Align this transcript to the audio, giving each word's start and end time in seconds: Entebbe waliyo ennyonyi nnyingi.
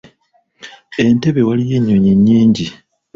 Entebbe 1.01 1.41
waliyo 1.47 1.75
ennyonyi 1.79 2.11
nnyingi. 2.17 2.67